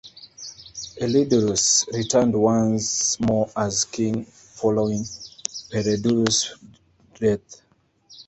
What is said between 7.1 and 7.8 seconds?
death.